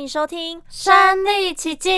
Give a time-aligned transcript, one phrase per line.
[0.00, 1.92] 欢迎收听《身历其境》，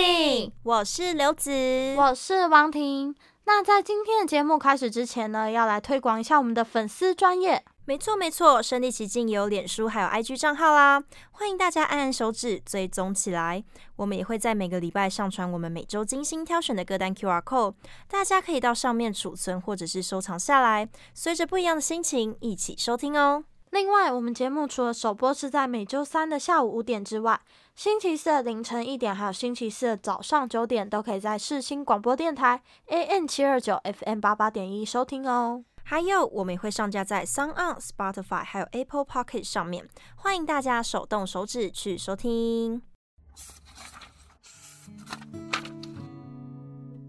[0.63, 1.49] 我是刘子，
[1.97, 3.15] 我是王婷。
[3.45, 7.63] 那在今天的节目开始之前呢，要来推广一下我们的粉丝专业。
[7.85, 13.63] 没错没错，身历其境有脸书还有 IG 账号啦，欢迎大家按按手指追踪起来。
[13.95, 17.75] 我们也会在每个礼拜上传我们每周精心挑选的歌单 QR code，
[18.09, 23.45] 大家可以到上面储存或者是收藏下来，随着不一样的心情一起收听哦。
[23.69, 27.41] 另外，我们节目除了首播是在每周三的下午五点之外，
[27.75, 35.63] 星期四的凌晨一点，还有星期四的早上九点，都可以在世新广播电台 AM 七二九 FM 八八点一收听哦。
[35.83, 42.83] 还有，我们也会上架在 SoundOn、Spotify 还有 Apple Pocket 上面，欢迎大家手动手指去收听。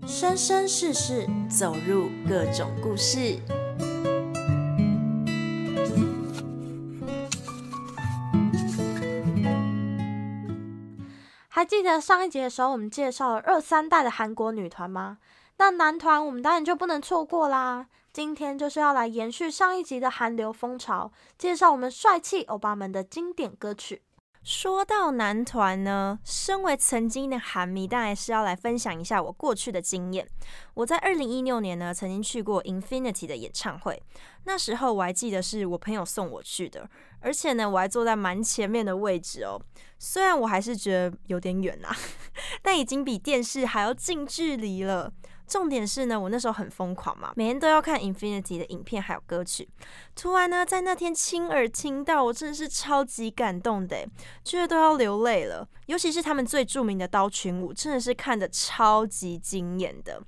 [0.07, 3.39] 生生世世，走入各种故事。
[11.65, 15.17] 还记得上一集的时候，我们介绍了二三代的韩国女团吗？
[15.57, 17.87] 那男团我们当然就不能错过啦。
[18.13, 24.03] 今天就是要来延续上一集的韩流风潮，介绍我们帅气欧巴们的经典歌曲。
[24.45, 30.29] 说到男团呢，身为曾经的韩迷，当然是要来分享一下我过去的经验。
[30.75, 34.03] 我在二零一六年呢，曾经去过 Infinity 的演唱会，
[34.45, 36.87] 那时候我还记得是我朋友送我去的，
[37.21, 39.59] 而且呢，我还坐在蛮前面的位置哦。
[39.99, 41.97] 虽然我还是觉得有点远啊，
[42.61, 45.11] 但已经比电视还要近距离了。
[45.47, 49.69] 重点是呢，我那时候很疯狂嘛，每天都要看 Infinity 的影片还有歌曲。
[50.15, 54.07] 突然呢，在那天亲耳听到，我真的是超级感动的，
[54.43, 55.69] 觉得都要流泪了。
[55.87, 60.23] 尤其是他们最著名的刀群舞，真的是看得超级惊艳的。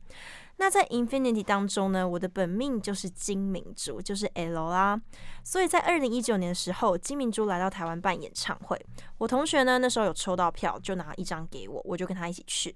[0.59, 4.99] 那在 Infinity 当中呢，我的本命就是金明珠，就是 L 啦。
[5.45, 8.87] 所以在二零一九年的时候，金明珠来到台湾办演唱会，
[9.19, 12.75] 我同学呢那时候有抽到票，就拿一张给我，我就跟他一起去。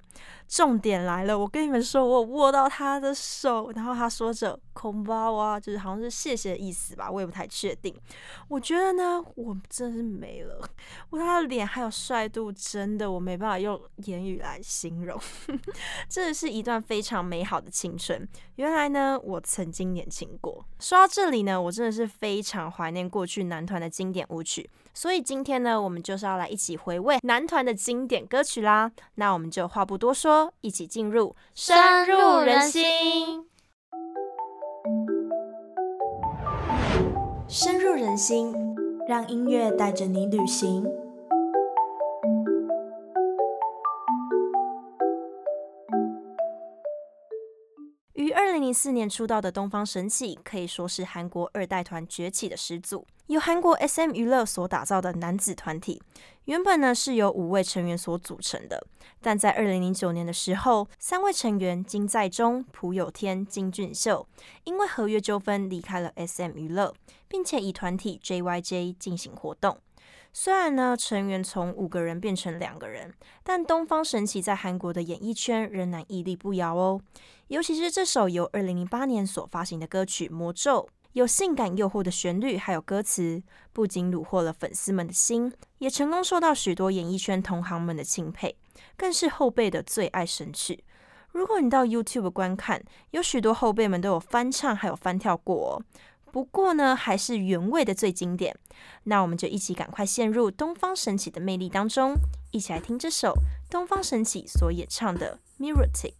[0.50, 7.94] 重点来了，我跟你们说，我握到他的手，然后他说着“空包啊”，就是好像是谢谢的意思吧，我也不太确定。
[8.48, 10.60] 我觉得呢，我真是没了，
[11.10, 15.16] 我他的脸还有帅度，真的我没办法用言语来形容。
[16.10, 18.28] 这是一段非常美好的青春。
[18.56, 20.66] 原来呢，我曾经年轻过。
[20.80, 24.68] 说到这里呢，我真的是非常怀念过去男团的经典舞曲。
[24.92, 28.90] 所以今天呢，我们就是要来一起回味男团的经典歌曲啦。
[29.14, 33.46] 那我们就话不多说，一起进入深入人心。
[37.48, 38.54] 深入人心，
[39.08, 40.84] 让音乐带着你旅行。
[48.70, 56.00] 零四年出道的东方神起，可以说是韩国二代团崛起的始祖，由韩国 SM 娱乐所打造的男子团体。
[56.44, 58.86] 原本呢是由五位成员所组成的，
[59.20, 64.24] 但在二零零九年的时候，三位成员金在中、朴有天、金俊秀
[64.62, 66.94] 因为合约纠纷离开了 SM 娱乐，
[67.26, 69.78] 并且以团体 JYJ 进行活动。
[70.32, 73.12] 虽然呢，成员从五个人变成两个人，
[73.42, 77.00] 但东方神起在韩国的演艺圈仍然屹立不摇哦。
[77.48, 88.54] 尤其是这首由二零零八年所发行的歌曲《魔咒》，有性感诱惑的旋律，还有歌词，不仅虏获了粉丝们的心，也成功受到许多演艺圈同行们的钦佩，
[88.96, 90.84] 更是后辈的最爱神曲。
[91.32, 95.82] 如果你到 YouTube 观看，有许多后辈们都有翻唱，还有翻跳过。
[96.32, 98.56] 不过呢，还是原味的最经典。
[99.04, 102.14] 那我们就一起赶快陷入东方神起的魅力当中，
[102.50, 103.34] 一起来听这首
[103.68, 106.14] 东方神起所演唱的《Mirotic》。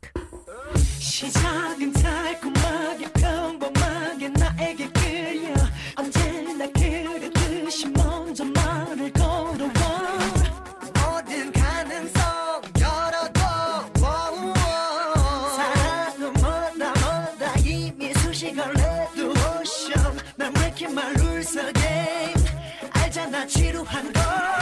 [23.51, 24.60] 지루한 걸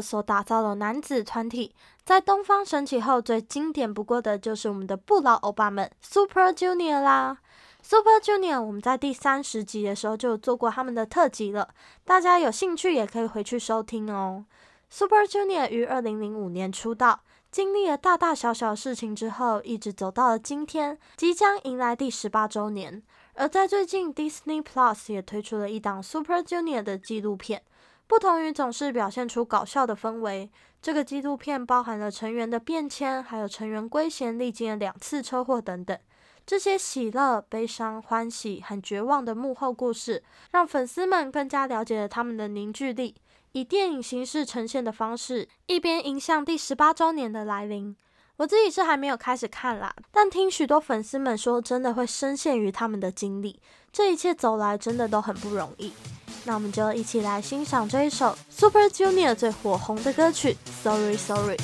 [0.00, 1.74] 所打造的男子团体，
[2.04, 7.38] 在东方神起后，最经典不过的就是我们的不老欧巴们 Super Junior 啦。
[7.82, 11.68] Super Junior 我们在第三十集的时候就做过他们的特辑了，
[12.04, 14.44] 大家有兴趣也可以回去收听哦。
[14.90, 23.02] Super Junior 于二零零五年出道，经历了大大小小事情之后，一直走到了今天，即将迎来第十八周年。
[23.34, 27.62] 而在最近，Disney Plus 也推出了一档 Super Junior 的纪录片。
[28.08, 30.50] 不同于总是表现出搞笑的氛围，
[30.80, 35.96] 这个纪录片包含了成员的变迁，还有成员圭贤历经了两次车祸等等，
[36.46, 43.14] 这些喜乐、悲伤、欢喜和绝望的幕后故事，让粉丝们更加了解了他们的凝聚力。
[43.52, 47.94] 以电影形式呈现的方式，一边迎向第十八周年的来临。
[48.38, 53.60] 我自己是还没有开始看啦，但听许多粉丝们说，真的会深陷于他们的经历，
[53.92, 55.92] 这一切走来真的都很不容易。
[56.48, 61.56] 那我们就一起来欣赏这一首 Super Junior 最火红的歌曲《Sorry Sorry》。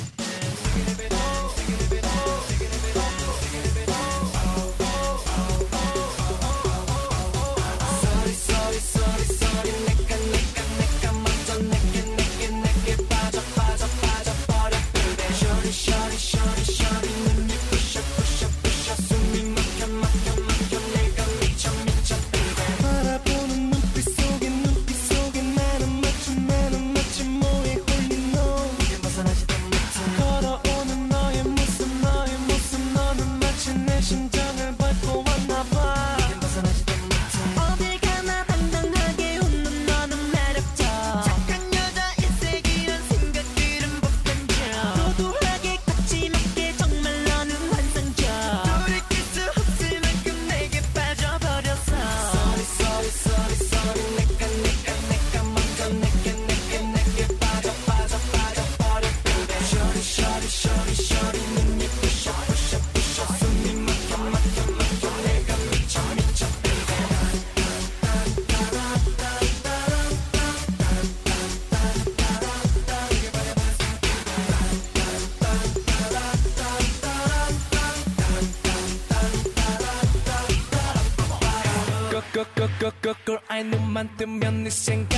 [83.55, 85.17] 아이 눈만 뜨면 네 생각.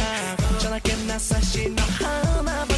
[0.60, 2.77] 전화게 나 사실 너 하나밖에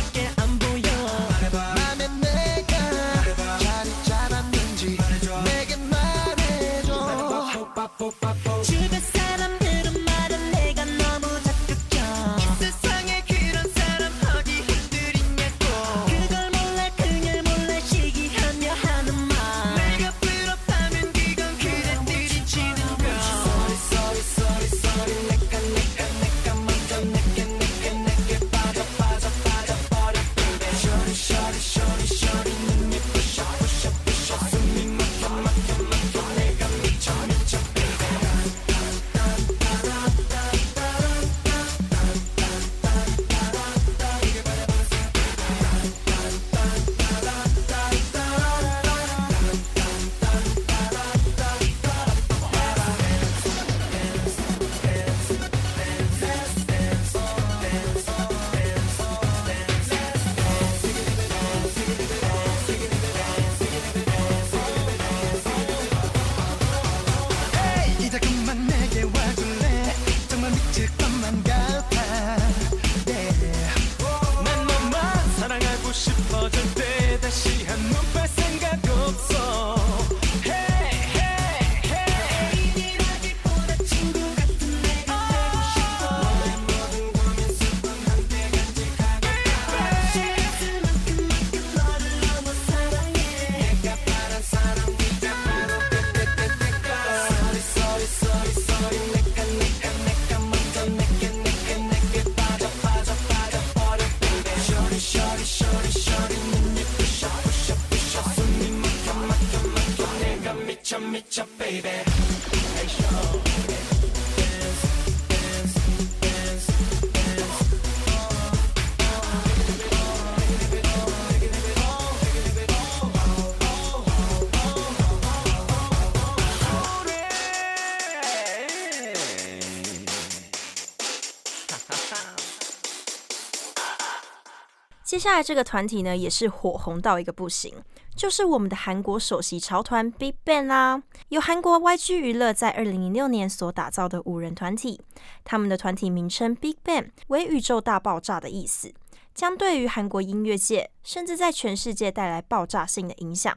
[135.20, 137.74] 接下来这个团体呢，也是火红到一个不行，
[138.16, 141.04] 就是我们的韩国首席潮团 Big Bang 啦。
[141.28, 145.02] 由韩国 YG 娱乐在二零零六年所打造的五人团体，
[145.44, 148.94] 他们的团体名称 Big Bang 为宇宙大爆炸的意思，
[149.36, 153.54] 将对于韩国音乐界甚至在全世界带来爆炸性的影响。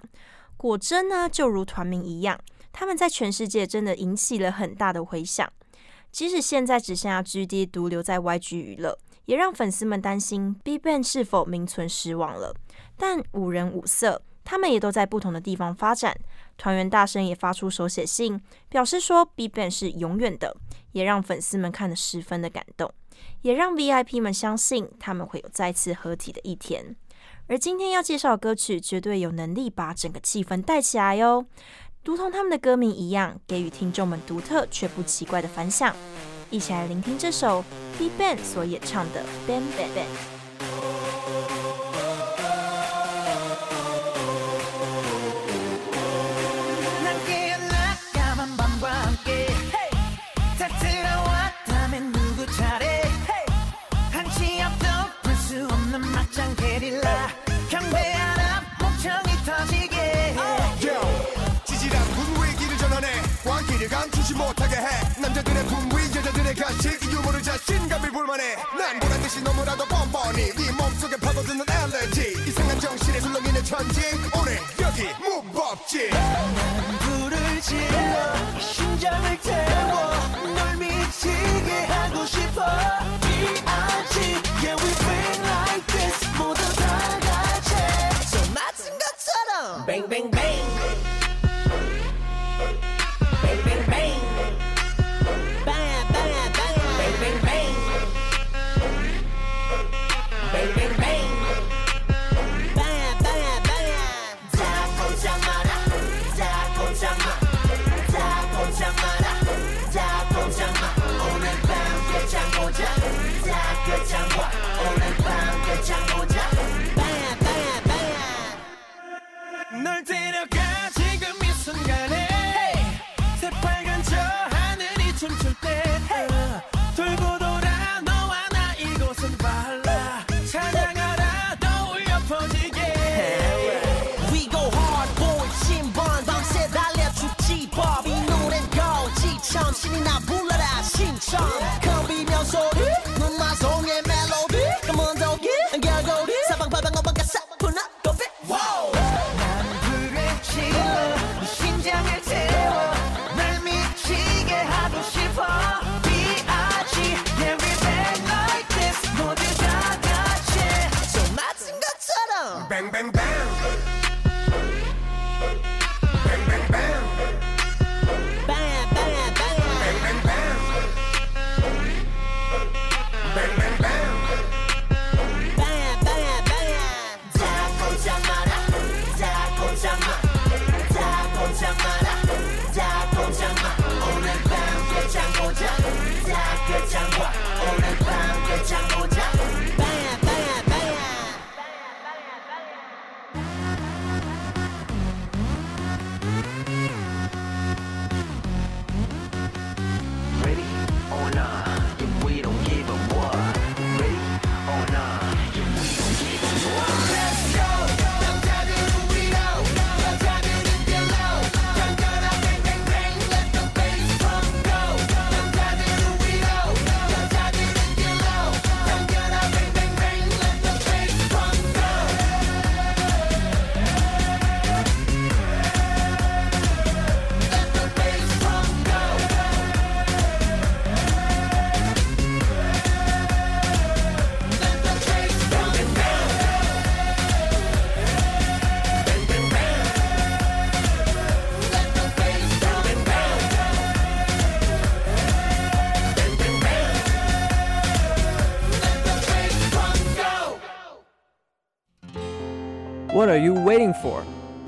[0.57, 2.41] 果真呢，就如团名一样，
[2.73, 5.49] 他们在全世界真的引起了很大的回响。
[6.11, 8.99] 即使现在只剩下 GD 独留在 YG 娱乐。
[9.27, 12.55] 也让粉丝们担心 BigBang 是否名存实亡了。
[12.97, 16.17] 但五人五色，他们也都在不同的地方发展。
[16.59, 20.57] 团员大生也发出手写信，表示说 BigBang 是永远的，
[20.93, 22.93] 也让粉丝们看得十分的感动，
[23.41, 26.95] 也让 VIP 们相信他们会有再次合体的一天。
[27.49, 31.45] 而今天要介绍的歌曲，绝对有能力把整个气氛带起来哟，
[32.05, 35.95] 如同他们的歌名一样，给予听众们独特却不奇怪的反响。
[36.53, 37.65] 一起来聆听这首
[37.99, 40.05] B Ban 所演唱的《Ban Ban Ban》。
[68.79, 74.01] 난 보란 듯이 너무나도 뻔뻔히 네 몸속에 파고드는 엘레지 이상한 정신에 술렁이는 천지.
[74.35, 76.11] 오늘 여기 무법지.
[76.11, 80.15] 난 불을 질러 심장을 태워
[80.55, 82.65] 널 미치게 하고 싶어.
[83.21, 84.21] B.I.G.
[84.65, 84.91] Yeah we
[85.41, 87.75] like this 모두 다 같이.
[88.31, 89.87] 저 맞은 것처럼.
[89.87, 90.82] Bang bang bang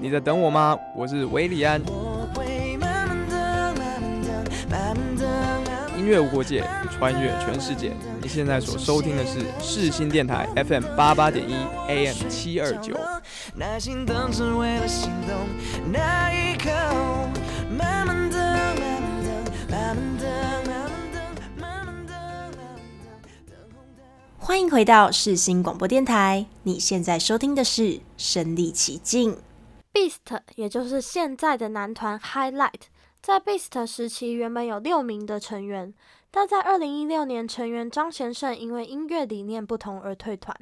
[0.05, 0.79] 你在等我吗？
[0.95, 1.81] 我是韦礼安。
[5.97, 7.91] 音乐无国界，穿越全世界。
[8.21, 11.55] 你现在所收听的是世新电台 FM 八八点一
[11.89, 12.95] AM 七二九。
[13.55, 15.35] 耐心等只为了心动
[15.91, 16.69] 那一刻，
[17.71, 19.33] 慢慢的，慢慢的，
[19.71, 20.29] 慢慢的，
[20.69, 21.19] 慢慢的，
[21.59, 22.13] 慢慢的，
[22.43, 22.67] 慢
[23.73, 24.03] 慢的。
[24.37, 27.83] 欢迎回到世新广播电台，你现在收听的是
[28.19, 29.33] 《身历其境》。
[29.95, 32.81] Beast，也就是现在的男团 Highlight，
[33.23, 35.95] 在 Beast 时期原本有六名的成员，
[36.33, 40.55] 但在二零一六年，成员张贤胜因为音乐理念不同而退团，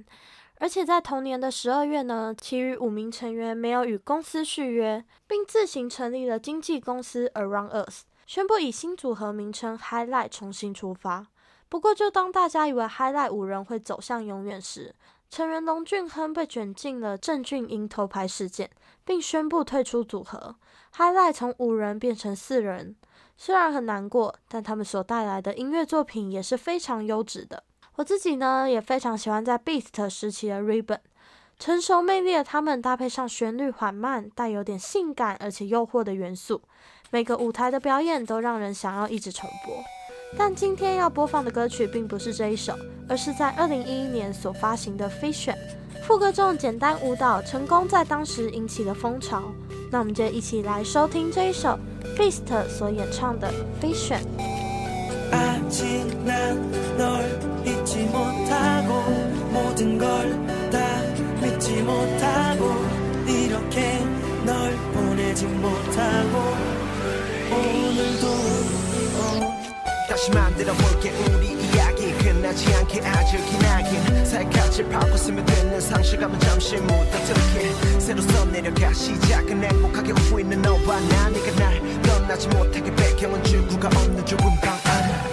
[0.59, 11.27] 而且在同年的十二月呢，其余五名成员没有与公司续约，并自行成立了经纪公司 Around Us，宣布以新组合名称 Highlight 重新出发。
[11.71, 14.95] 不过，就当大家以为 Highlight 五人会走向永远时，
[15.33, 18.69] 成员龙俊亨被卷进了郑俊英偷拍事件。
[19.05, 20.55] 并宣布退出组合
[20.95, 22.95] ，Highlight 从五人变成四人。
[23.37, 27.65] 虽然很难过，但他们所带来的音乐作品也是非常优质的。
[27.97, 31.01] 我自己呢，也非常喜欢在 Beast 时期的 Ribbon，
[31.59, 36.63] 成熟魅力的他们搭配上旋律缓慢、带有点性感而且诱惑的元素，
[37.11, 39.75] 每个舞台的表演都让人想要一直重播。
[40.38, 42.74] 但今天要播放的歌曲并不是这一首，
[43.08, 45.54] 而是在二零一一年所发行的《Fiction》。
[46.04, 49.44] 副歌中简单舞蹈成功在当时引起了风潮，
[49.92, 51.78] 那我们就一起来收听这一首
[52.16, 53.52] Beast 所演唱的《
[53.84, 54.20] Vision》。
[55.30, 56.56] 아직 난
[56.98, 57.26] 널
[57.66, 59.04] 잊지 못하고
[59.52, 60.08] 모든 걸
[60.72, 60.80] 다
[61.42, 62.74] 믿지 못하고
[63.28, 64.00] 이렇게
[64.46, 66.56] 널 보내지 못하고
[67.52, 68.28] 오늘도
[70.13, 71.11] 다시 만들어 볼게.
[71.11, 77.99] 우리 이야기 끝나지 않게 아주 기나긴 살갗을 파고 스며드는 상실감은 잠시 묻어두게.
[77.99, 82.95] 새로 써내려가 시작은 행복하게 웃고 있는 너와 나 네가 날 떠나지 못하게.
[82.95, 84.83] 배경은 출구가 없는 좁은 방 안.
[84.85, 85.32] 아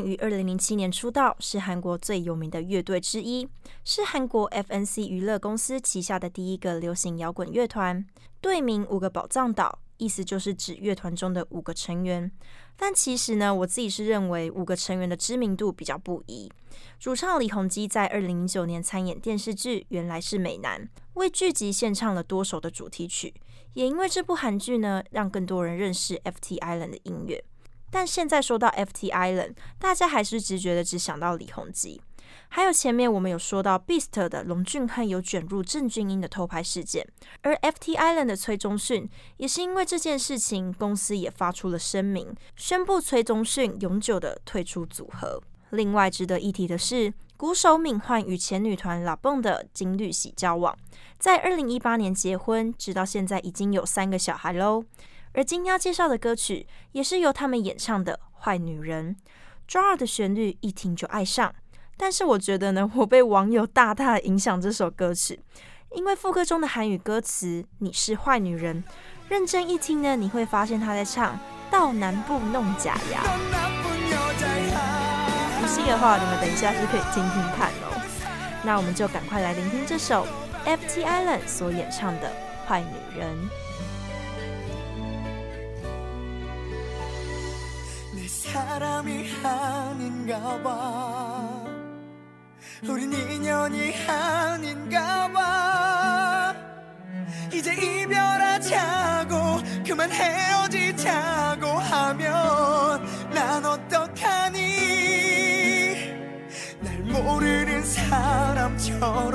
[0.00, 3.48] 于二零零七年出道，是韩国最有名的乐队之一，
[3.84, 8.04] 是韩国 FNC 娱乐公司旗下的第一个流行摇滚乐团。
[8.40, 12.30] 队名“五个宝藏岛”，意思就是指乐团中的五个成员。
[12.76, 16.50] 但其实呢，我自己是认为五个成员的知名度比较不一。
[16.98, 20.82] 主唱李弘基在二零零九年参演电视剧《原来是美男》，
[21.14, 23.32] 为剧集献唱了多首的主题曲，
[23.74, 27.42] 也因为这部韩剧呢，让更多人认识 FT Island 的音乐。
[27.94, 32.02] 但现在说到 FT Island，大家还是直觉的只想到李弘基。
[32.48, 37.06] 还有前面我们有说到 Beast 的龙俊亨有卷入郑俊英的偷拍事件，
[37.42, 45.40] 而 FT Island 的崔宗训也是因为这件事情，公司也发出了声明，宣布崔宗训永久的退出组合。
[45.70, 50.76] 另外值得一提的是，鼓手敏焕与前女团 LABOM 的金律喜交往，
[51.20, 54.84] 在二零一八年结婚，直到现在已经有三个小孩喽。
[55.34, 59.14] 而今天要介绍的歌曲也是由他们演唱的《坏女人》，
[59.66, 61.52] 抓耳的旋律一听就爱上。
[61.96, 65.40] 但是我觉得呢，我被网友大大影响这首歌曲，
[65.92, 68.82] 因为副歌中的韩语歌词“你是坏女人”，
[69.28, 71.38] 认真一听呢，你会发现他在唱
[71.70, 73.20] “到南部弄假牙”。
[75.60, 78.00] 不信的话，你们等一下是可以听听看哦。
[78.64, 80.26] 那我们就赶快来聆听这首
[80.64, 82.28] FT Island 所演唱的
[82.68, 83.36] 《坏女人》。
[88.64, 91.64] 사람이 아닌가 봐.
[92.88, 96.54] 우린 인연이 아닌가 봐.
[97.52, 99.36] 이제 이별하자고
[99.86, 104.58] 그만 헤어지자고 하면 난 어떡하니?
[106.80, 109.30] 날 모르는 사람처럼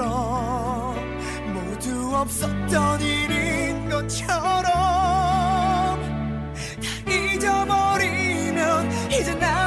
[1.54, 5.49] 모두 없었던 일인 것처럼
[9.20, 9.59] 잊어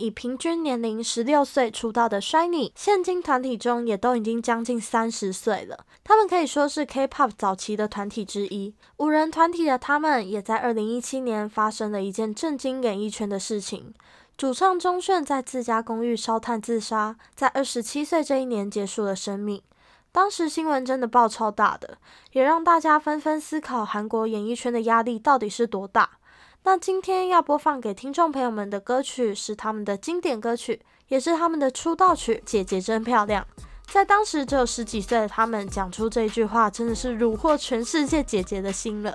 [0.00, 5.84] 以平均年龄十六岁出道的 SHINee，现今团体中也都已经将近三十岁了。
[6.04, 8.74] 他们可以说是 K-pop 早期的团体之一。
[8.98, 13.94] 五人团体的他们，也在二零一七年发生了一件震惊演艺圈的事情：
[14.36, 19.62] 主唱钟铉在自家公寓烧炭自杀，在二十七岁这一年结束了生命。
[20.10, 21.96] 当时新闻真的爆超大的，
[22.32, 26.18] 也让大家纷纷思考韩国演艺圈的压力到底是多大。
[26.64, 33.44] 那今天要播放给听众朋友们的歌曲是他们的经典歌曲，也是他们的出道曲《姐姐真漂亮》。
[33.92, 39.12] 在当时只有十几岁的他们讲出这句话，真的是虏获全世界姐姐的心了。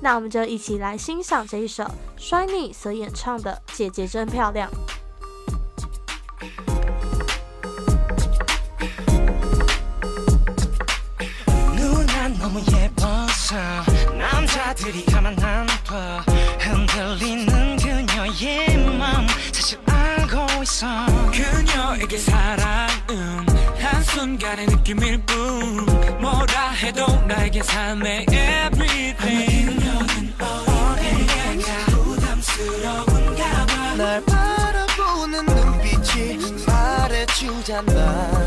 [0.00, 4.68] 那我们就一起来欣赏这一首 SHINee 所演唱的《姐姐真漂亮》。
[16.92, 20.86] 흔들리는 그녀의 마음 사실 알고 있어.
[21.32, 23.46] 그녀에게 사랑은
[23.80, 25.86] 한순간의 느낌일 뿐.
[26.20, 29.80] 뭐라 해도 나에게 삶의 everything.
[29.80, 38.46] 그녀는 어린애가 부담스러운가 봐날 바라보는 눈빛이 말해주잖아.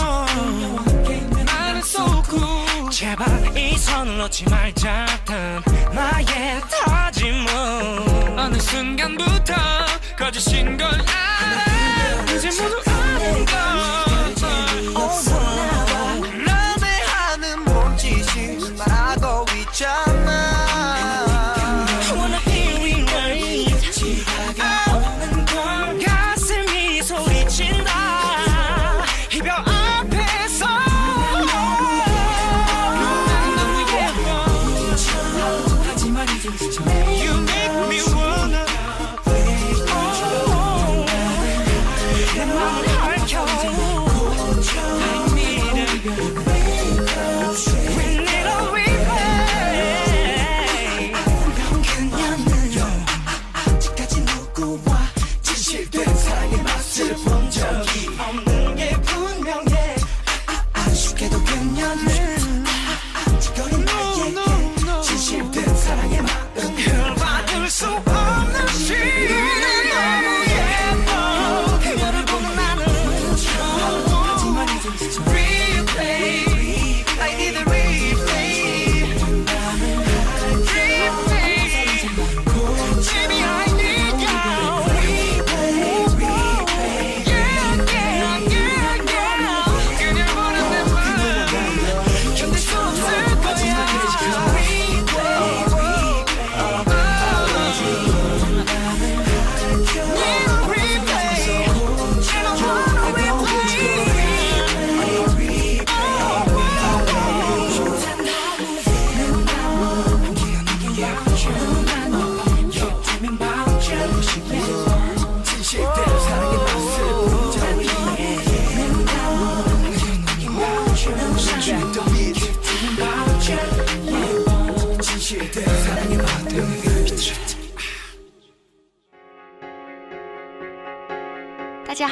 [4.01, 9.53] 손을 놓지 말자던 나의 다짐은 어느 순간부터
[10.17, 12.33] 거짓인 걸 알아.
[12.33, 14.10] 이제 모두 아는 걸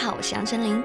[0.09, 0.83] 好，我是杨丞琳。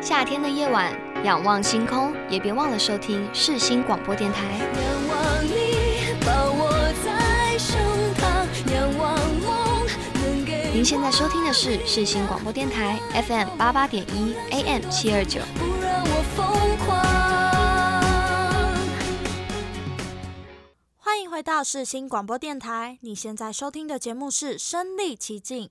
[0.00, 4.44] 夏天的夜晚，仰望星空，也别忘了收听世新广播电台。
[4.44, 6.70] 仰望你抱我
[7.04, 7.76] 在胸
[8.14, 15.40] 膛，仰望梦能给您现在收听的是世新广播电台 FM 八八点一 AM 七二九。
[15.56, 16.46] 不让我疯
[16.86, 17.04] 狂。
[20.98, 25.64] 欢迎回到世新广播电台，你现在收听的节目是《身历其境》。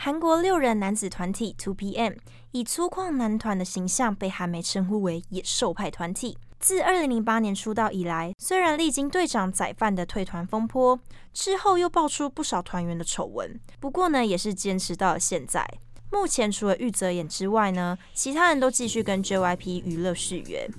[0.00, 2.14] 韩国六人男子团体 2PM
[2.52, 6.38] 以粗犷男团的形象被韩媒称呼为“野兽派团体”。
[6.60, 11.00] 自二零零八年出道以来，虽然历经队长宰范的退团风波，
[11.34, 15.68] 之后又爆出不少团员的丑闻，不过呢，也是坚持到了现在。
[16.12, 20.70] 目前除了玉泽演之外呢，其他人都继续跟 JYP 娱乐续约。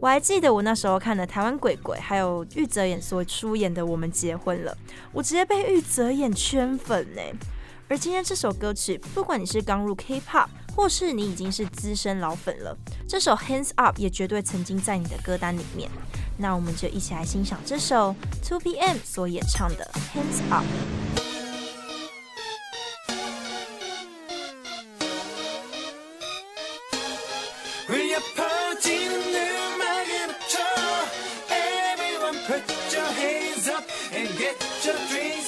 [0.00, 4.76] 我还记得我那时候看了台湾鬼鬼，还有玉泽演所出演的《我们结婚了》，
[5.14, 7.22] 我直接被玉泽演圈粉呢。
[7.88, 12.76] 而今天这首歌曲，不管你是刚入 K-pop，或是你已经是资深老粉了，
[13.08, 15.88] 这首 Hands Up 也绝对曾经在你的歌单里面。
[16.36, 20.64] 那我们就一起来欣赏这首 2PM 所演唱的 Hands Up。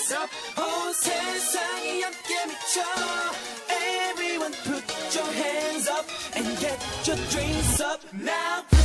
[0.09, 0.23] 있어
[0.57, 2.81] 온 세상이 함께 미쳐.
[3.69, 4.83] Everyone put
[5.15, 8.01] your hands up And get your drinks up.
[8.15, 8.78] Now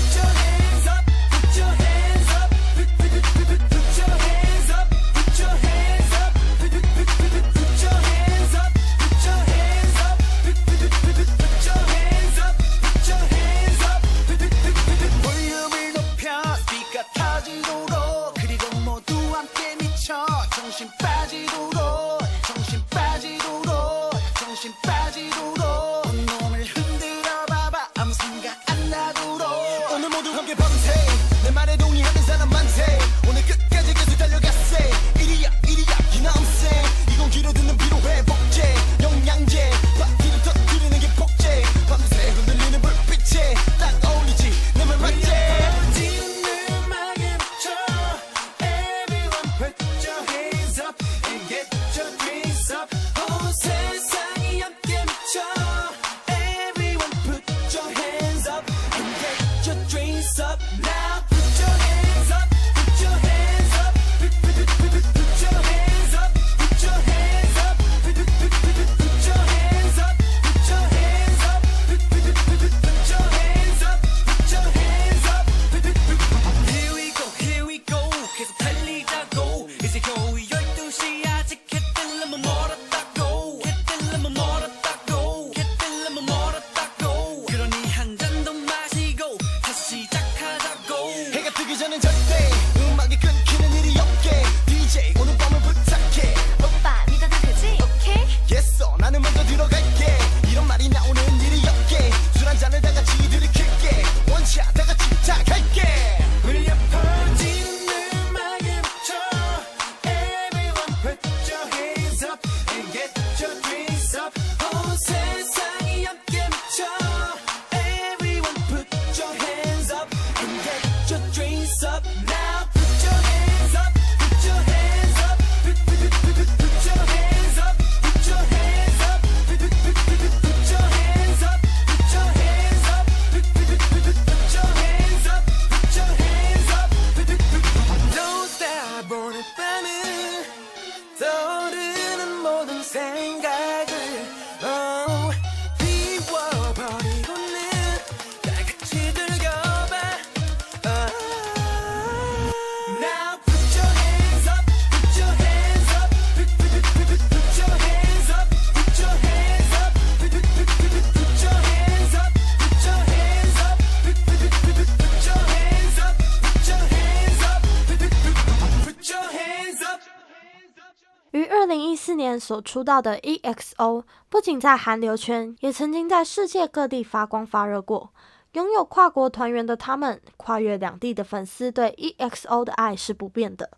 [172.54, 178.12] 所出道的 EXO 不仅在韩流圈，也曾经在世界各地发光发热过。
[178.52, 183.72] 拥有跨国团员的他们，跨越两地的粉丝对 EXO 的爱是不变的。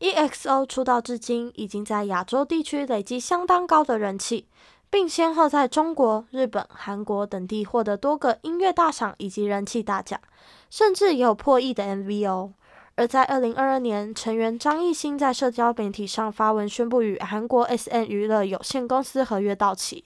[0.00, 4.48] EXO 出道至今，已经在亚洲地区累积相当高的人气，
[4.90, 10.20] 并先后在中国、日本、韩国等地获得多个音乐大赏以及人气大奖，
[10.68, 12.52] 甚至也有破亿的 MV 哦。
[12.98, 20.02] 而在二零二二年成员张艺兴在社交媒体上发文宣布与韩国 sn 娱乐有限公司合约到期。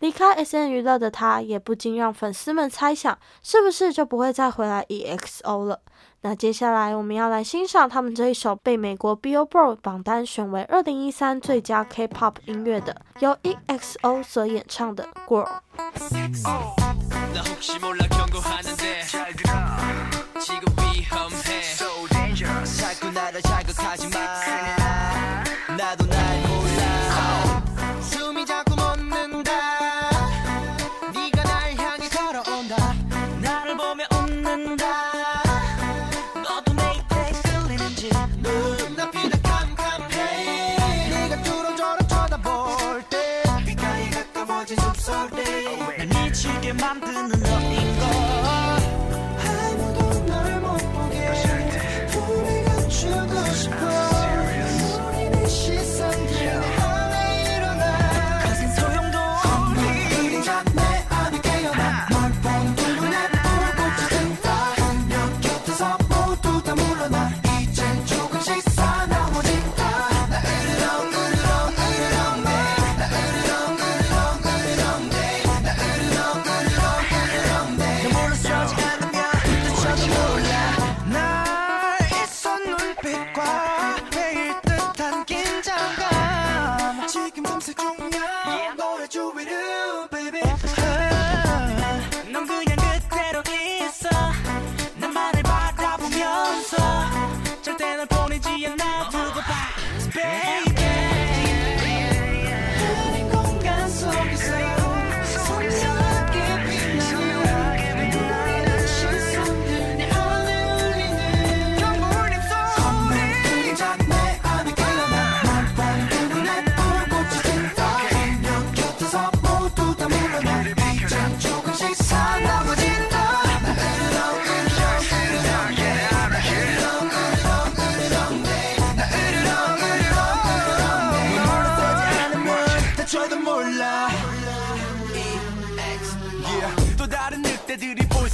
[0.00, 5.80] 离开 sn 娱乐的他也不禁让粉丝们猜想是不是就不会再回来 exo 了？
[6.20, 13.34] 那接下来我们要来欣赏他们这一首被美国 billboard 榜单选为二零一三最佳 k pop 音乐的由
[13.68, 15.48] exo 所演唱的 girl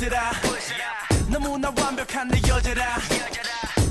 [0.00, 0.30] 보세라.
[1.28, 2.96] 너무나 완벽한 내 여자라.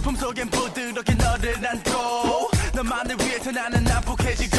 [0.01, 4.57] 품속엔 부드럽게 너를 안고 너만을 위해서 나는 난폭해지고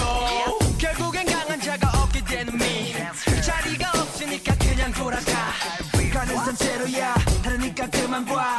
[0.78, 2.94] 결국엔 강한 자가 없게 되는 미.
[3.42, 5.53] 자리가 없으니까 그냥 돌아가.
[6.12, 7.14] 가는 산채로야.
[7.42, 8.59] 다르니까 그만 봐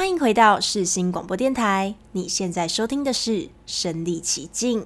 [0.00, 3.32] 欢迎回到世新广播电台，你现在收听的是
[3.66, 4.82] 《身历其境》。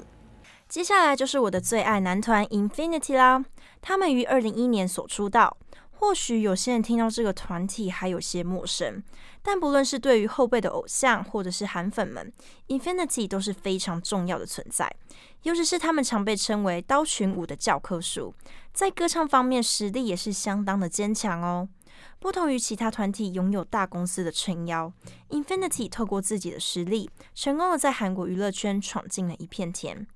[0.68, 3.44] 接下来就是我的最爱男团 Infinity 啦，
[3.80, 5.56] 他们于二零一一年所出道。
[5.92, 9.00] 或许有些人听到这个团体还有些陌生，
[9.40, 12.32] 但不论是对于后辈的偶像，或者是韩粉们
[12.66, 14.92] ，Infinity 都是非常重要的存在。
[15.44, 18.34] 尤其是他们常被称为刀群舞的教科书，
[18.72, 21.68] 在歌唱方面实力也是相当的坚强哦。
[22.24, 24.90] 不同于其他团体拥有大公司的撑腰
[25.28, 30.06] ，Infinity 透过自己的实力，成功的在韩国娱乐圈闯进了一片天。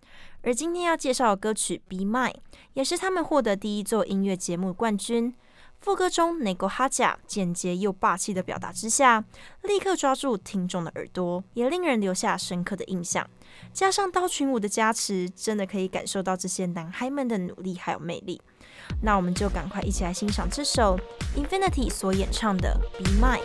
[0.41, 2.33] 而今天要介绍的歌曲《Be Mine》，
[2.73, 5.35] 也是他们获得第一座音乐节目冠军。
[5.81, 9.23] 副歌中 Nego Haja 简洁又霸气的表达之下，
[9.63, 13.29] 立刻抓住听众的耳朵，也令人留下深刻的印象。
[13.73, 18.41] 加上刀群舞的加持，真的可以感受到这些男孩们的努力还有魅力。
[19.01, 20.99] 那我们就赶快一起来欣赏这首
[21.37, 23.41] Infinity 所演唱的《Be Mine》。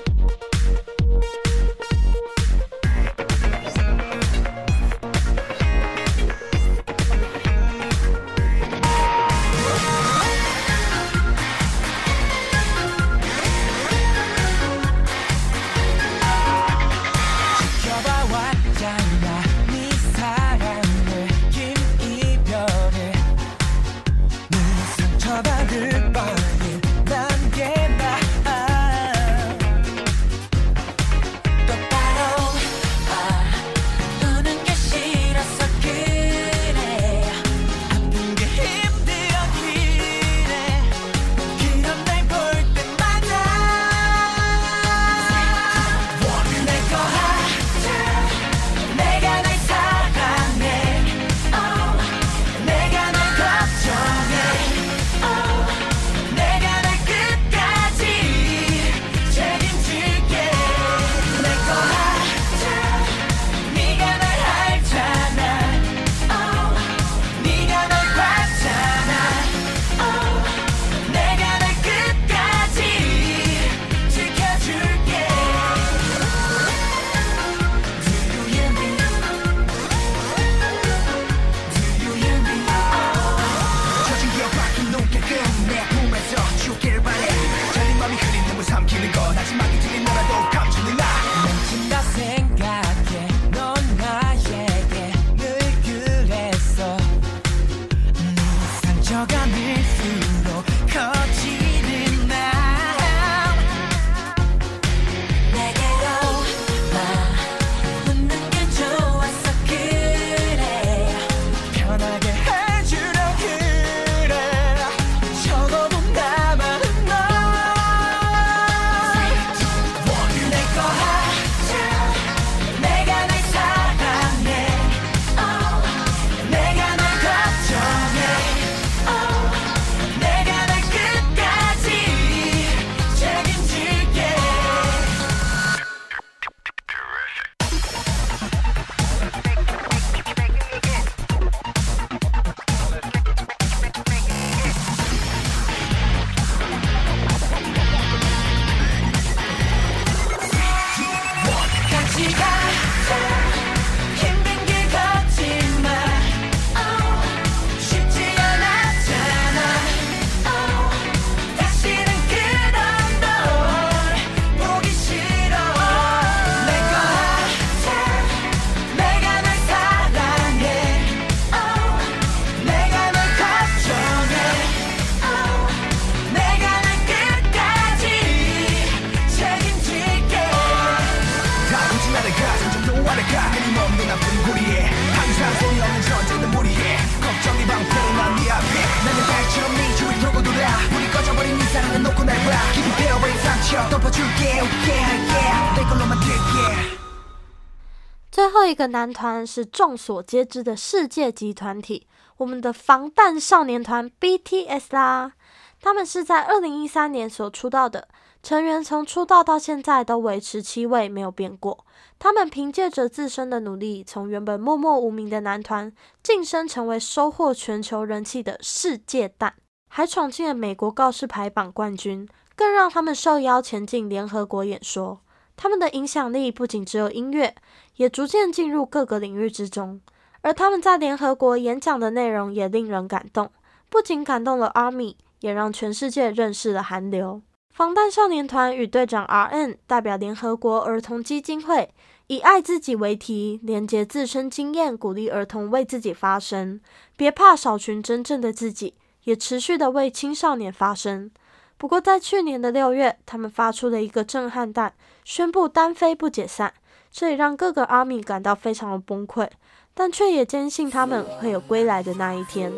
[198.84, 202.06] 个男团是众所皆知的世界级团体，
[202.36, 205.32] 我们的防弹少年团 BTS 啦。
[205.80, 208.10] 他们是在二零一三年所出道的，
[208.42, 211.86] 成员从出道到现在都维持七位，没有变过。
[212.20, 215.90] 他们凭借着自身的努力，从原本默默无名的男团
[216.22, 219.56] 晋升成为收获全球人气的世界蛋，
[219.88, 222.28] 还闯进了美国告示牌榜冠军，
[222.58, 225.22] 更让他们受邀前进联合国演说。
[225.56, 227.54] 他们的影响力不仅只有音乐，
[227.96, 230.02] 也逐渐进入各个领域之中。
[230.42, 233.50] 而他们在联合国演讲的内容也令人感动，
[233.90, 237.42] 不仅感动了 ARMY，也让全世界认识了韩流。
[237.70, 241.90] 防弹少年团与队长 R N 代表联合国儿童基金会，
[242.28, 246.80] 以爱自己为题，连接自身经验，鼓励儿童为自己发声，
[247.16, 251.32] 别怕少群真正的自己，也持续的为青少年发声。
[251.78, 256.74] 不过在去年的六月，他们发出了一个震撼弹，宣布单飞不解散，
[257.14, 259.48] 这也让各个阿米感到非常的崩溃，
[259.94, 262.74] 但却也坚信他们会有归来的那一天。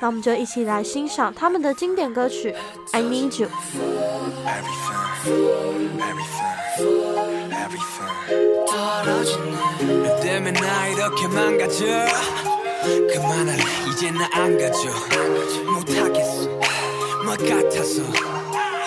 [0.00, 2.52] 那我们就一起来欣赏他们的经典歌曲
[2.92, 3.48] 《I Need You》。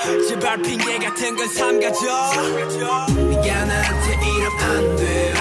[0.04, 5.34] 제안 제발 핑계 같은 건 삼가져 네가 나한테 이러면 안돼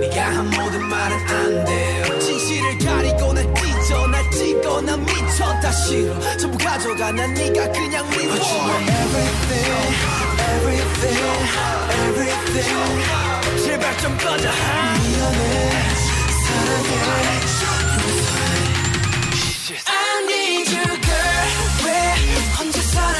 [0.00, 5.46] 네가 한 모든 말은 안돼 진실을 가리고 날 찢어 날 찢고 난 미쳐.
[5.60, 7.10] 다 싫어 전부 가져가.
[7.12, 9.86] 난 네가 그냥 미워 But you are everything
[10.54, 11.20] everything
[12.08, 13.64] everything.
[13.64, 14.48] 제발 좀 꺼져.
[14.48, 15.70] 미안해
[16.44, 17.06] 사랑해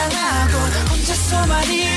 [0.08, 0.58] 사랑하고
[0.90, 1.95] 혼자서만 이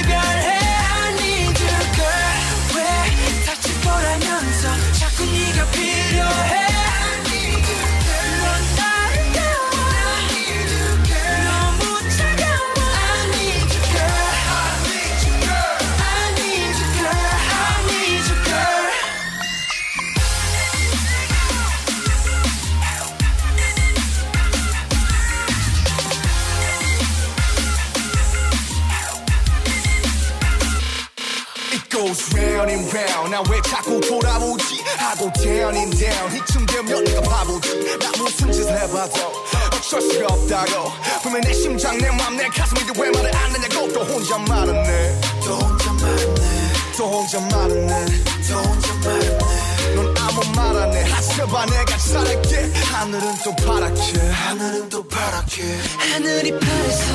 [32.59, 34.83] round and round 나 왜 자꾸 돌아오지?
[34.97, 37.97] 하고 down and down 이쯤 되면 네가 바보지.
[37.99, 39.31] 나 무슨 짓을 해봐도
[39.77, 40.91] 어쩔 수가 없다고.
[41.23, 43.91] 분명 내 심장 내 맘 내 가슴인데 왜 말을 안 하냐고.
[43.93, 45.21] 또 혼자 말았네.
[45.45, 46.71] 또 혼자 말았네.
[46.97, 48.05] 또 혼자 말았네.
[48.49, 49.95] 또 혼자 말았네.
[49.95, 51.03] 넌 아무 말 안 해.
[51.09, 52.71] 하셔봐 내가 잘할게.
[52.91, 54.19] 하늘은 또 파랗게.
[54.29, 55.63] 하늘은 또 파랗게.
[55.97, 57.05] 하늘이 파래서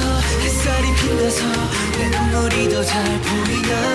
[0.40, 1.40] 햇살이 빛나서
[1.98, 3.93] 내 눈물이 더 잘 보이나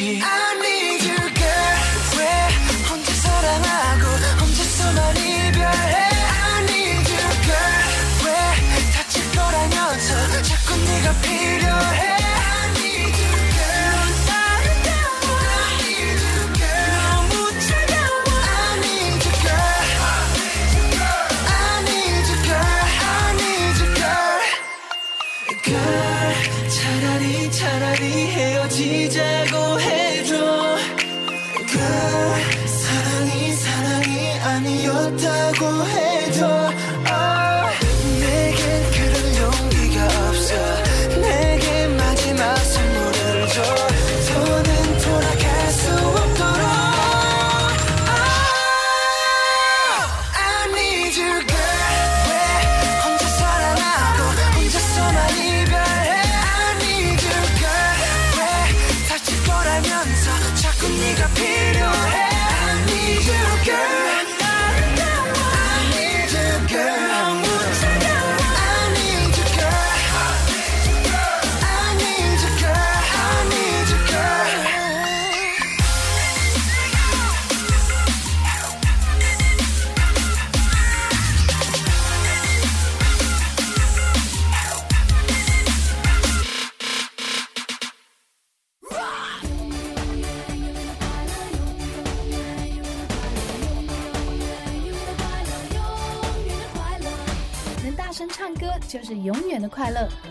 [0.00, 0.37] I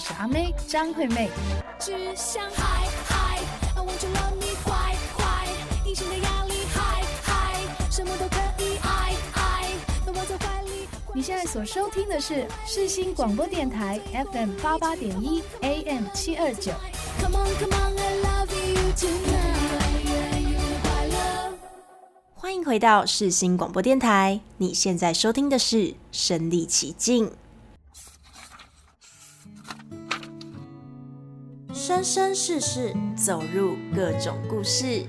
[0.08, 1.30] 是阿妹张惠妹。
[1.78, 3.44] 只想嗨嗨
[5.94, 7.60] 形的压力嗨嗨，
[7.92, 9.68] 什么都可以爱爱，
[10.06, 10.88] 都握在怀里。
[11.14, 14.00] 你现在所收听的是世新广播电台
[14.32, 16.72] FM 八八点一 AM 七二九。
[17.20, 19.48] Come on come on I love you tonight。
[22.36, 27.32] 欢迎回到世新广播电台，你现在收听的是身历其境。
[31.88, 35.06] 生生世世，走入各种故事。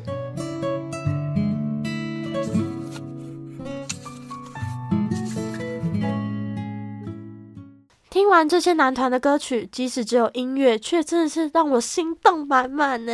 [8.19, 13.13] 听完这些男团的歌曲，即使只有音乐，却真的是让我心动满满呢。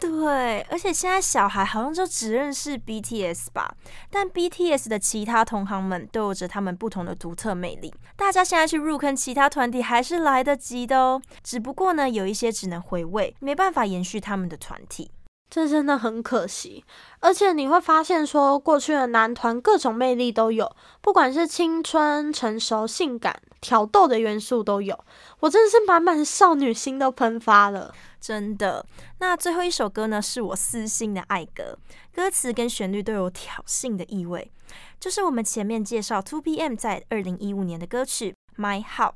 [0.00, 3.74] 对，而且现在小孩好像就只认识 BTS 吧，
[4.10, 7.92] 但 BTS 的其他同行们都有着他们不同的独特魅力。
[8.16, 15.10] 大家现在去入坑其他团体还是来得及的哦，只不过呢，有一些只能回味，没办法延续他们的团体。
[15.48, 16.84] 这真的很可惜，
[17.20, 24.98] 而且你会发现说，过去的男团各种魅力都有，不管是青春、成熟、性感、挑逗的元素都有，
[25.40, 28.84] 我真的是满满少女心都喷发了，真的。
[29.20, 31.78] 那最后一首歌呢，是我私心的爱歌，
[32.12, 34.50] 歌词跟旋律都有挑衅的意味，
[34.98, 39.12] 就是我们前面介绍 2PM 在二零一五年的歌曲《My House》，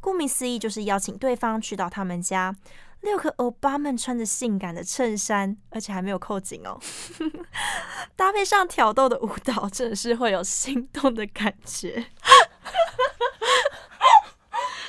[0.00, 2.56] 顾名思义就是邀请对方去到他们家。
[3.00, 6.80] 六个欧巴们穿着性感的衬衫，而且还没有扣紧哦，
[8.16, 12.06] 搭配上挑逗的舞蹈，真的是会有心动的感觉，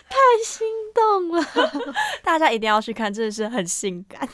[0.09, 1.45] 太心动了！
[2.23, 4.27] 大家一定要去看，真的是很性感。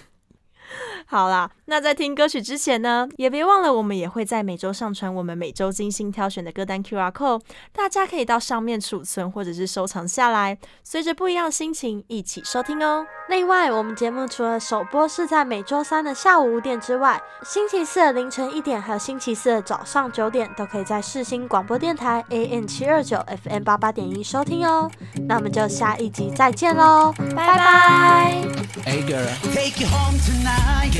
[1.05, 7.41] 好啦，那在听歌曲之前呢，也别忘了我们也会在每周上传我们每周精心挑选的歌单 QR code，
[7.71, 13.05] 大家可以到上面储存或者是收藏下来，随着不一样的心情一起收听哦。
[13.29, 24.89] 另外，我们节目除了首播是在每周三的下午五点之外，星期四的凌晨一点，还有星期四的早上九点，都可以在世新广播电台 AM 七二九 FM 八八点一收听哦。
[25.27, 28.43] 那我们就下一集再见喽，拜拜。
[28.85, 30.92] Hey girl, take you home tonight.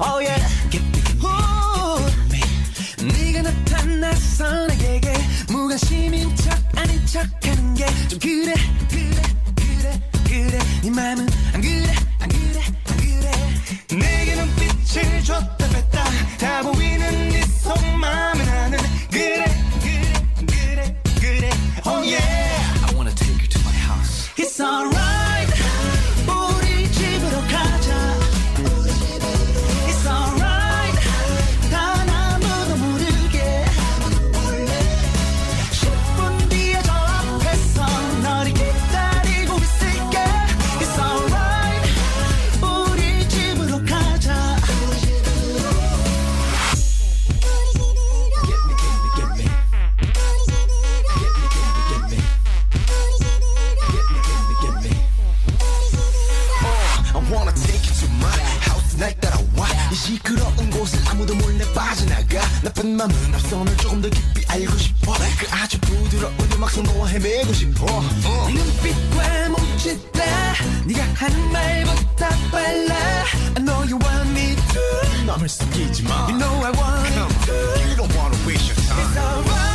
[0.00, 0.46] Oh yeah.
[0.72, 2.40] Me,
[3.32, 5.12] 네가 나타나서 내게
[5.48, 8.54] 무관심인 척 아닌 척하는 게 좀 그래
[8.90, 9.22] 그래
[9.56, 13.30] 그래 그래 네 맘은 안 그래 안 그래 안 그래
[13.98, 16.04] 내게 눈빛을 줬다 뺐다
[16.38, 18.78] 다 보이는 네 속마음에 나는
[19.10, 19.44] 그래
[21.86, 22.86] oh yeah.
[22.88, 24.28] I wanna take you to my house.
[24.36, 25.23] It's alright
[60.24, 62.40] 시끄러운 곳을 아무도 몰래 빠져나가.
[62.62, 65.12] 나쁜 맘은 앞서 널 조금 더 깊이 알고 싶어.
[65.38, 67.84] 그 아주 부드러운 음악성 너와 헤매고 싶어.
[68.22, 70.24] 네 눈빛과 몸짓다
[70.86, 72.94] 네가 하는 말보다 빨라.
[73.56, 75.24] I know you want me to.
[75.26, 76.26] 맘을 숨기지 마.
[76.28, 77.88] You know I want you to.
[77.90, 79.00] You don't wanna waste your time.
[79.00, 79.73] It's alright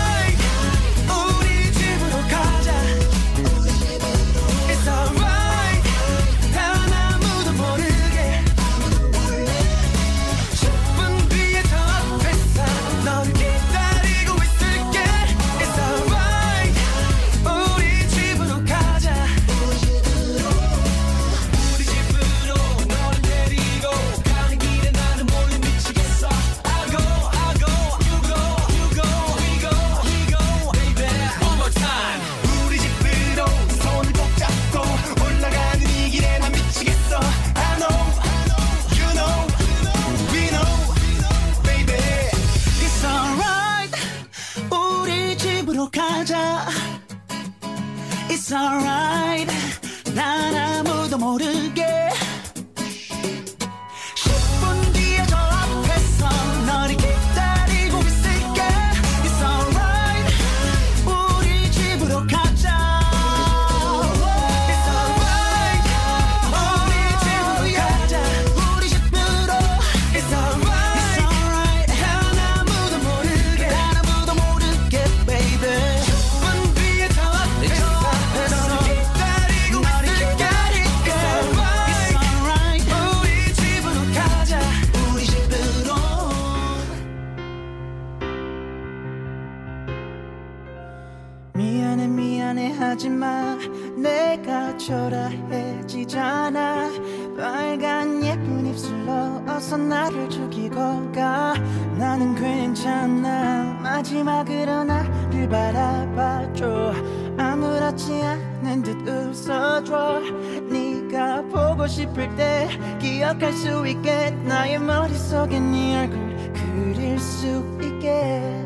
[113.20, 117.48] 기억할 수 있게 나의 머릿속에 네 얼굴 그릴 수
[117.84, 118.66] 있게.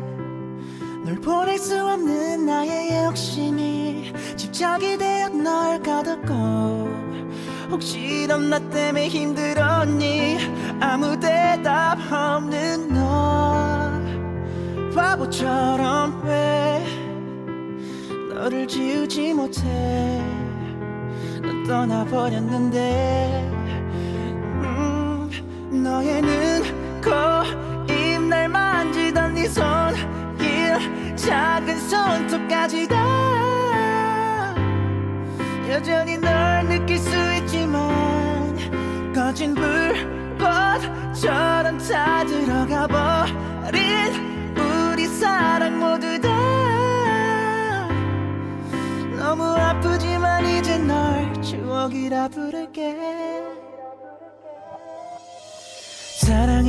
[1.04, 6.88] 널 보낼 수 없는 나의 욕심이 집착이 되어 널 가뒀고
[7.68, 10.38] 혹시 넌 나 때문에 힘들었니?
[10.80, 13.90] 아무 대답 없는 너.
[14.94, 16.80] 바보처럼 왜
[18.32, 20.22] 너를 지우지 못해?
[21.42, 23.50] 넌 떠나버렸는데.
[23.52, 23.63] 음,
[25.94, 27.10] 너의 눈, 코,
[27.92, 32.96] 입 날 만지던 네 손길 작은 손톱까지 다.
[35.70, 38.56] 여전히 널 느낄 수 있지만
[39.14, 40.82] 거진 불꽃처럼
[41.78, 43.86] 다 들어가 버린
[44.56, 46.28] 우리 사랑 모두 다.
[49.16, 53.33] 너무 아프지만 이제 널 추억이라 부를게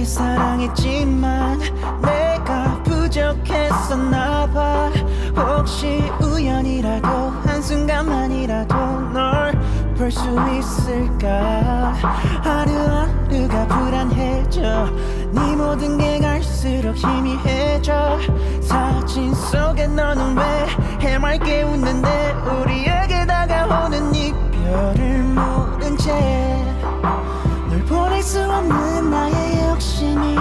[0.06, 1.60] 사랑했지만
[2.02, 4.92] 내가 부족했었나 봐.
[5.36, 7.08] 혹시 우연이라도
[7.46, 8.76] 한순간만이라도
[9.12, 9.54] 널
[9.98, 10.22] 볼 수
[10.60, 11.94] 있을까?
[12.44, 14.62] 하루하루가 불안해져.
[15.32, 18.20] 네 모든 게 갈수록 희미해져.
[18.62, 20.44] 사진 속에 너는 왜
[21.00, 26.12] 해맑게 웃는데 우리에게 다가오는 이별을 모른 채
[28.26, 30.36] 수 없는 나의 욕심이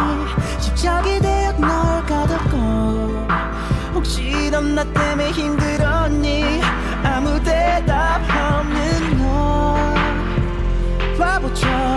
[0.59, 2.57] 집착이 되어 널 가뒀고
[3.95, 6.63] 혹시 넌 나 때문에 힘들었니?
[7.05, 9.77] 아무 대답 없는 너.
[11.19, 11.94] 바보처럼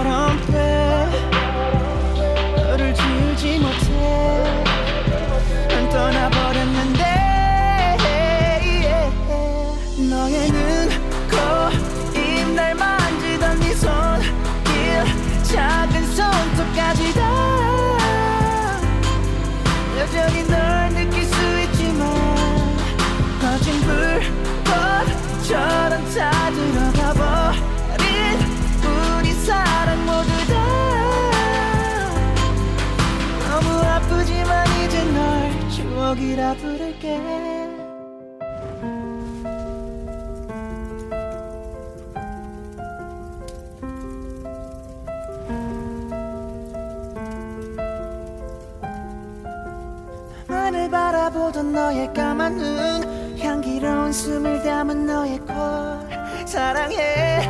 [51.87, 55.53] 너의 까만 눈 향기로운 숨을 담은 너의 코
[56.45, 57.41] 사랑해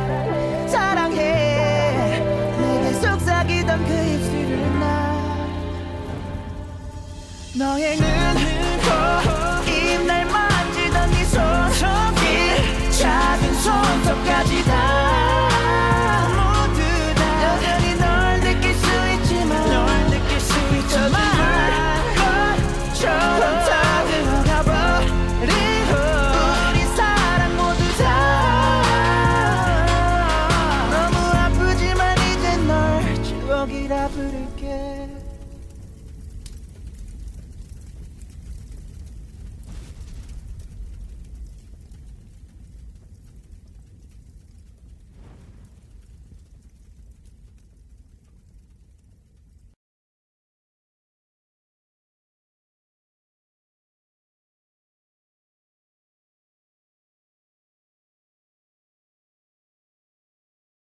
[0.68, 2.22] 사랑해.
[2.60, 5.46] 내게 속삭이던 그 입술을 나.
[7.58, 8.06] 너의 눈,
[8.84, 15.07] 코, 입날 만지던 네 손길 작은 손톱까지 다